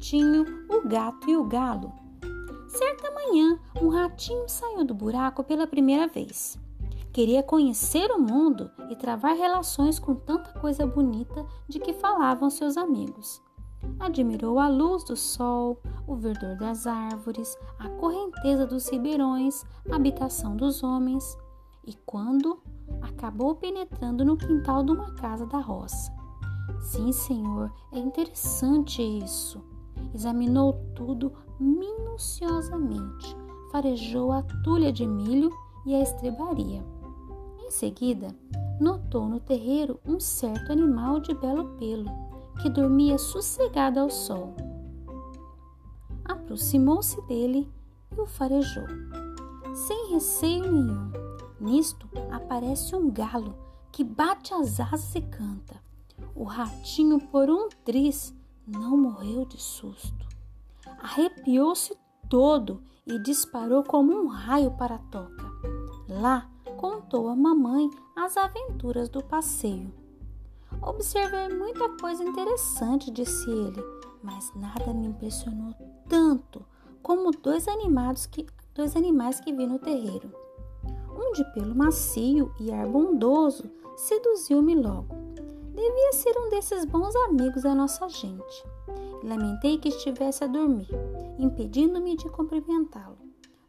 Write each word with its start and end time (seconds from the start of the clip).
ratinho, 0.00 0.46
o 0.70 0.88
gato 0.88 1.28
e 1.28 1.36
o 1.36 1.44
galo. 1.44 1.92
Certa 2.66 3.10
manhã, 3.10 3.58
um 3.82 3.90
ratinho 3.90 4.48
saiu 4.48 4.82
do 4.82 4.94
buraco 4.94 5.44
pela 5.44 5.66
primeira 5.66 6.08
vez. 6.08 6.58
Queria 7.12 7.42
conhecer 7.42 8.10
o 8.10 8.18
mundo 8.18 8.70
e 8.88 8.96
travar 8.96 9.36
relações 9.36 9.98
com 9.98 10.14
tanta 10.14 10.58
coisa 10.58 10.86
bonita 10.86 11.44
de 11.68 11.78
que 11.78 11.92
falavam 11.92 12.48
seus 12.48 12.78
amigos. 12.78 13.42
Admirou 13.98 14.58
a 14.58 14.68
luz 14.68 15.04
do 15.04 15.16
sol, 15.16 15.78
o 16.06 16.16
verdor 16.16 16.56
das 16.56 16.86
árvores, 16.86 17.54
a 17.78 17.90
correnteza 17.90 18.66
dos 18.66 18.88
ribeirões, 18.88 19.66
a 19.90 19.96
habitação 19.96 20.56
dos 20.56 20.82
homens, 20.82 21.36
e 21.86 21.94
quando 22.06 22.62
acabou 23.02 23.54
penetrando 23.54 24.24
no 24.24 24.36
quintal 24.38 24.82
de 24.82 24.92
uma 24.92 25.12
casa 25.16 25.44
da 25.44 25.58
roça. 25.58 26.10
Sim, 26.80 27.12
senhor, 27.12 27.70
é 27.92 27.98
interessante 27.98 29.02
isso. 29.02 29.69
Examinou 30.14 30.74
tudo 30.94 31.32
minuciosamente, 31.58 33.36
farejou 33.70 34.32
a 34.32 34.42
tulha 34.64 34.92
de 34.92 35.06
milho 35.06 35.50
e 35.86 35.94
a 35.94 36.02
estrebaria. 36.02 36.84
Em 37.58 37.70
seguida, 37.70 38.34
notou 38.80 39.28
no 39.28 39.38
terreiro 39.38 40.00
um 40.04 40.18
certo 40.18 40.72
animal 40.72 41.20
de 41.20 41.34
belo 41.34 41.76
pelo 41.76 42.10
que 42.60 42.68
dormia 42.68 43.18
sossegado 43.18 44.00
ao 44.00 44.10
sol. 44.10 44.54
Aproximou-se 46.24 47.20
dele 47.26 47.68
e 48.16 48.20
o 48.20 48.26
farejou. 48.26 48.86
Sem 49.74 50.12
receio 50.12 50.70
nenhum, 50.70 51.12
nisto 51.60 52.08
aparece 52.30 52.94
um 52.96 53.10
galo 53.10 53.54
que 53.92 54.02
bate 54.02 54.52
as 54.54 54.80
asas 54.80 55.14
e 55.14 55.20
canta. 55.20 55.80
O 56.34 56.44
ratinho, 56.44 57.20
por 57.28 57.50
um 57.50 57.68
triz, 57.84 58.34
não 58.70 58.96
morreu 58.96 59.44
de 59.44 59.60
susto. 59.60 60.26
Arrepiou-se 61.02 61.96
todo 62.28 62.82
e 63.06 63.18
disparou 63.18 63.82
como 63.82 64.12
um 64.12 64.28
raio 64.28 64.70
para 64.72 64.94
a 64.94 64.98
toca. 64.98 65.50
Lá 66.08 66.48
contou 66.76 67.28
à 67.28 67.36
mamãe 67.36 67.90
as 68.16 68.36
aventuras 68.36 69.08
do 69.08 69.22
passeio. 69.22 69.92
Observei 70.82 71.48
muita 71.48 71.88
coisa 71.98 72.22
interessante, 72.22 73.10
disse 73.10 73.50
ele, 73.50 73.82
mas 74.22 74.52
nada 74.54 74.94
me 74.94 75.08
impressionou 75.08 75.74
tanto 76.08 76.64
como 77.02 77.30
dois 77.30 77.66
animados 77.68 78.26
que 78.26 78.46
dois 78.74 78.96
animais 78.96 79.40
que 79.40 79.52
vi 79.52 79.66
no 79.66 79.78
terreiro. 79.78 80.32
Um 81.10 81.32
de 81.32 81.44
pelo 81.52 81.74
macio 81.74 82.52
e 82.60 82.72
ar 82.72 82.86
bondoso 82.86 83.70
seduziu-me 83.96 84.74
logo. 84.74 85.29
Devia 85.80 86.12
ser 86.12 86.38
um 86.38 86.50
desses 86.50 86.84
bons 86.84 87.16
amigos 87.16 87.62
da 87.62 87.74
nossa 87.74 88.06
gente. 88.06 88.66
Lamentei 89.24 89.78
que 89.78 89.88
estivesse 89.88 90.44
a 90.44 90.46
dormir, 90.46 90.90
impedindo-me 91.38 92.18
de 92.18 92.28
cumprimentá-lo. 92.28 93.16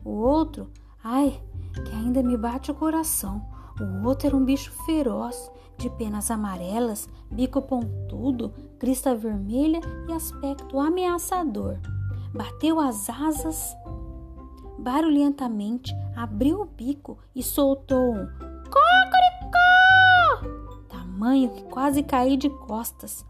O 0.04 0.10
outro, 0.10 0.70
ai, 1.02 1.42
que 1.74 1.96
ainda 1.96 2.22
me 2.22 2.36
bate 2.36 2.70
o 2.70 2.76
coração. 2.76 3.42
O 3.80 4.06
outro 4.06 4.28
era 4.28 4.36
um 4.36 4.44
bicho 4.44 4.74
feroz, 4.86 5.50
de 5.78 5.90
penas 5.92 6.30
amarelas, 6.30 7.08
bico 7.32 7.62
pontudo, 7.62 8.54
crista 8.78 9.16
vermelha 9.16 9.80
e 10.10 10.12
aspecto 10.12 10.82
ameaçador. 10.82 11.80
Bateu 12.34 12.82
as 12.82 13.10
asas 13.10 13.74
barulhentamente, 14.78 15.96
abriu 16.14 16.60
o 16.60 16.66
bico 16.66 17.20
e 17.34 17.42
soltou 17.42 18.16
um! 18.16 18.51
Tamanho 21.22 21.52
que 21.52 21.64
quase 21.66 22.02
caí 22.02 22.36
de 22.36 22.50
costas. 22.50 23.24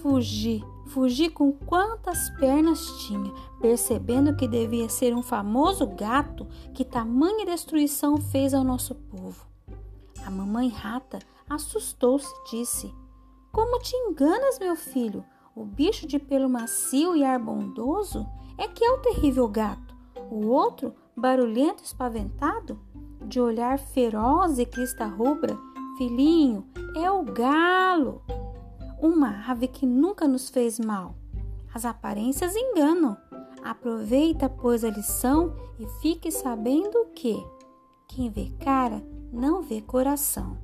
Fugi, 0.00 0.64
fugi 0.86 1.28
com 1.28 1.52
quantas 1.52 2.30
pernas 2.30 2.80
tinha, 3.06 3.30
percebendo 3.60 4.34
que 4.34 4.48
devia 4.48 4.88
ser 4.88 5.14
um 5.14 5.20
famoso 5.20 5.86
gato 5.86 6.46
que 6.72 6.82
tamanha 6.82 7.44
destruição 7.44 8.16
fez 8.16 8.54
ao 8.54 8.64
nosso 8.64 8.94
povo. 8.94 9.46
A 10.24 10.30
mamãe 10.30 10.70
rata 10.70 11.18
assustou-se 11.46 12.26
e 12.26 12.56
disse: 12.56 12.94
Como 13.52 13.80
te 13.80 13.94
enganas, 13.94 14.58
meu 14.58 14.74
filho? 14.74 15.22
O 15.54 15.62
bicho 15.62 16.06
de 16.06 16.18
pelo 16.18 16.48
macio 16.48 17.14
e 17.14 17.22
ar 17.22 17.38
bondoso 17.38 18.26
é 18.56 18.66
que 18.66 18.82
é 18.82 18.90
o 18.92 19.02
terrível 19.02 19.46
gato. 19.46 19.94
O 20.30 20.46
outro, 20.46 20.94
barulhento 21.14 21.82
e 21.82 21.86
espaventado, 21.86 22.80
de 23.26 23.38
olhar 23.38 23.78
feroz 23.78 24.58
e 24.58 24.64
crista 24.64 25.04
rubra, 25.04 25.54
filhinho, 25.96 26.66
é 26.94 27.10
o 27.10 27.22
galo 27.22 28.22
uma 29.00 29.50
ave 29.50 29.68
que 29.68 29.86
nunca 29.86 30.26
nos 30.26 30.48
fez 30.48 30.78
mal. 30.78 31.16
As 31.72 31.84
aparências 31.84 32.54
enganam. 32.56 33.16
Aproveita, 33.62 34.48
pois, 34.48 34.84
a 34.84 34.90
lição 34.90 35.54
e 35.78 35.86
fique 36.00 36.30
sabendo 36.30 37.06
que 37.14 37.36
quem 38.08 38.30
vê 38.30 38.50
cara 38.60 39.02
não 39.32 39.62
vê 39.62 39.80
coração. 39.80 40.56